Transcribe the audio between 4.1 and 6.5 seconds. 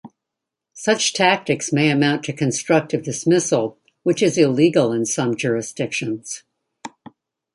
is illegal in some jurisdictions.